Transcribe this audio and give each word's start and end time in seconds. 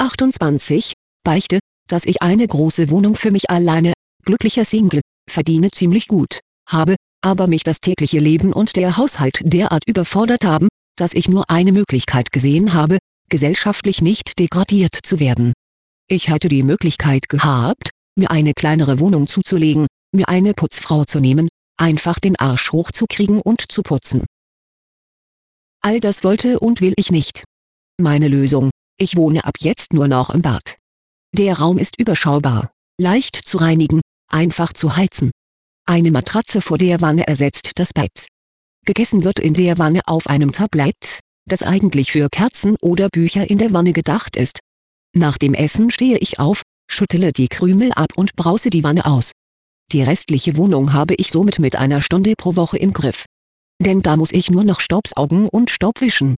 28, 0.00 0.94
beichte, 1.24 1.58
dass 1.88 2.04
ich 2.04 2.22
eine 2.22 2.46
große 2.46 2.90
Wohnung 2.90 3.16
für 3.16 3.30
mich 3.30 3.50
alleine, 3.50 3.92
glücklicher 4.24 4.64
Single, 4.64 5.00
verdiene 5.30 5.70
ziemlich 5.70 6.08
gut, 6.08 6.40
habe, 6.68 6.96
aber 7.22 7.46
mich 7.46 7.64
das 7.64 7.80
tägliche 7.80 8.18
Leben 8.18 8.52
und 8.52 8.76
der 8.76 8.96
Haushalt 8.96 9.40
derart 9.42 9.86
überfordert 9.86 10.44
haben, 10.44 10.68
dass 10.96 11.12
ich 11.12 11.28
nur 11.28 11.50
eine 11.50 11.72
Möglichkeit 11.72 12.32
gesehen 12.32 12.72
habe, 12.72 12.98
gesellschaftlich 13.28 14.00
nicht 14.02 14.38
degradiert 14.38 14.96
zu 15.02 15.20
werden. 15.20 15.52
Ich 16.08 16.28
hätte 16.28 16.48
die 16.48 16.62
Möglichkeit 16.62 17.28
gehabt, 17.28 17.90
mir 18.18 18.30
eine 18.30 18.54
kleinere 18.54 18.98
Wohnung 18.98 19.26
zuzulegen, 19.26 19.86
mir 20.12 20.28
eine 20.28 20.52
Putzfrau 20.52 21.04
zu 21.04 21.20
nehmen, 21.20 21.48
einfach 21.78 22.18
den 22.18 22.36
Arsch 22.36 22.72
hochzukriegen 22.72 23.40
und 23.40 23.70
zu 23.70 23.82
putzen. 23.82 24.24
All 25.82 26.00
das 26.00 26.24
wollte 26.24 26.58
und 26.58 26.80
will 26.80 26.94
ich 26.96 27.10
nicht. 27.10 27.44
Meine 27.98 28.28
Lösung, 28.28 28.70
ich 29.00 29.16
wohne 29.16 29.44
ab 29.44 29.54
jetzt 29.60 29.92
nur 29.92 30.08
noch 30.08 30.30
im 30.30 30.42
Bad. 30.42 30.76
Der 31.36 31.58
Raum 31.58 31.78
ist 31.78 31.98
überschaubar, 31.98 32.70
leicht 33.00 33.36
zu 33.36 33.56
reinigen, 33.56 34.00
einfach 34.28 34.72
zu 34.72 34.96
heizen. 34.96 35.30
Eine 35.86 36.10
Matratze 36.10 36.60
vor 36.60 36.78
der 36.78 37.00
Wanne 37.00 37.26
ersetzt 37.26 37.72
das 37.76 37.92
Bett. 37.92 38.26
Gegessen 38.84 39.24
wird 39.24 39.38
in 39.38 39.54
der 39.54 39.78
Wanne 39.78 40.00
auf 40.06 40.26
einem 40.26 40.52
Tablett, 40.52 41.20
das 41.46 41.62
eigentlich 41.62 42.12
für 42.12 42.28
Kerzen 42.28 42.76
oder 42.80 43.08
Bücher 43.08 43.48
in 43.48 43.58
der 43.58 43.72
Wanne 43.72 43.92
gedacht 43.92 44.36
ist. 44.36 44.58
Nach 45.16 45.38
dem 45.38 45.54
Essen 45.54 45.90
stehe 45.90 46.18
ich 46.18 46.38
auf, 46.38 46.62
schüttele 46.90 47.32
die 47.32 47.48
Krümel 47.48 47.92
ab 47.92 48.12
und 48.16 48.36
brause 48.36 48.70
die 48.70 48.84
Wanne 48.84 49.06
aus. 49.06 49.32
Die 49.92 50.02
restliche 50.02 50.56
Wohnung 50.56 50.92
habe 50.92 51.14
ich 51.14 51.30
somit 51.30 51.58
mit 51.58 51.74
einer 51.74 52.02
Stunde 52.02 52.34
pro 52.36 52.54
Woche 52.54 52.78
im 52.78 52.92
Griff. 52.92 53.24
Denn 53.80 54.02
da 54.02 54.16
muss 54.16 54.30
ich 54.30 54.50
nur 54.50 54.62
noch 54.62 54.80
Staubsaugen 54.80 55.48
und 55.48 55.70
Staubwischen. 55.70 56.36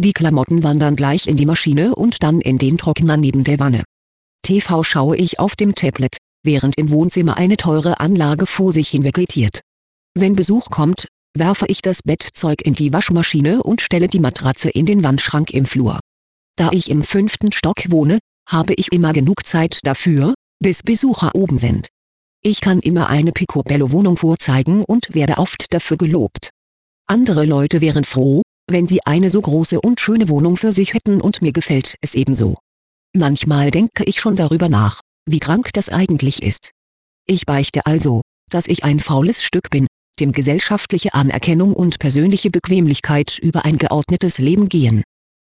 Die 0.00 0.12
Klamotten 0.12 0.62
wandern 0.62 0.94
gleich 0.94 1.26
in 1.26 1.36
die 1.36 1.44
Maschine 1.44 1.92
und 1.92 2.22
dann 2.22 2.40
in 2.40 2.56
den 2.56 2.78
Trockner 2.78 3.16
neben 3.16 3.42
der 3.42 3.58
Wanne. 3.58 3.82
TV 4.42 4.84
schaue 4.84 5.16
ich 5.16 5.40
auf 5.40 5.56
dem 5.56 5.74
Tablet, 5.74 6.18
während 6.44 6.78
im 6.78 6.90
Wohnzimmer 6.90 7.36
eine 7.36 7.56
teure 7.56 7.98
Anlage 7.98 8.46
vor 8.46 8.70
sich 8.70 8.90
hin 8.90 9.02
vegetiert. 9.02 9.60
Wenn 10.14 10.36
Besuch 10.36 10.70
kommt, 10.70 11.08
werfe 11.36 11.66
ich 11.66 11.82
das 11.82 12.04
Bettzeug 12.04 12.62
in 12.62 12.74
die 12.74 12.92
Waschmaschine 12.92 13.60
und 13.64 13.80
stelle 13.80 14.06
die 14.06 14.20
Matratze 14.20 14.70
in 14.70 14.86
den 14.86 15.02
Wandschrank 15.02 15.50
im 15.50 15.66
Flur. 15.66 15.98
Da 16.54 16.70
ich 16.70 16.90
im 16.90 17.02
fünften 17.02 17.50
Stock 17.50 17.90
wohne, 17.90 18.20
habe 18.48 18.74
ich 18.74 18.92
immer 18.92 19.12
genug 19.12 19.44
Zeit 19.44 19.80
dafür, 19.82 20.34
bis 20.60 20.84
Besucher 20.84 21.34
oben 21.34 21.58
sind. 21.58 21.88
Ich 22.44 22.60
kann 22.60 22.78
immer 22.78 23.08
eine 23.08 23.32
Picobello-Wohnung 23.32 24.16
vorzeigen 24.16 24.84
und 24.84 25.12
werde 25.12 25.38
oft 25.38 25.74
dafür 25.74 25.96
gelobt. 25.96 26.50
Andere 27.08 27.44
Leute 27.44 27.80
wären 27.80 28.04
froh, 28.04 28.42
wenn 28.68 28.86
sie 28.86 29.00
eine 29.04 29.30
so 29.30 29.40
große 29.40 29.80
und 29.80 30.00
schöne 30.00 30.28
Wohnung 30.28 30.56
für 30.56 30.72
sich 30.72 30.94
hätten 30.94 31.20
und 31.20 31.42
mir 31.42 31.52
gefällt 31.52 31.96
es 32.00 32.14
ebenso. 32.14 32.58
Manchmal 33.16 33.70
denke 33.70 34.04
ich 34.04 34.20
schon 34.20 34.36
darüber 34.36 34.68
nach, 34.68 35.00
wie 35.28 35.40
krank 35.40 35.70
das 35.72 35.88
eigentlich 35.88 36.42
ist. 36.42 36.72
Ich 37.26 37.46
beichte 37.46 37.86
also, 37.86 38.22
dass 38.50 38.66
ich 38.66 38.84
ein 38.84 39.00
faules 39.00 39.42
Stück 39.42 39.70
bin, 39.70 39.86
dem 40.20 40.32
gesellschaftliche 40.32 41.14
Anerkennung 41.14 41.72
und 41.72 41.98
persönliche 41.98 42.50
Bequemlichkeit 42.50 43.38
über 43.38 43.64
ein 43.64 43.78
geordnetes 43.78 44.38
Leben 44.38 44.68
gehen. 44.68 45.02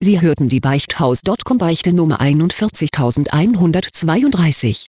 Sie 0.03 0.21
hörten 0.21 0.49
die 0.49 0.61
Beichthaus.com 0.61 1.59
Beichte 1.59 1.93
Nummer 1.93 2.21
41132 2.21 4.87